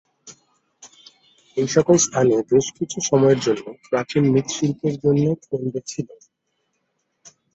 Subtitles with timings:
[1.57, 6.07] এই সকল স্থান, বেশ কিছু সময়ের জন্য, প্রাচীন মৃৎশিল্পের জনে কেন্দ্র ছিল।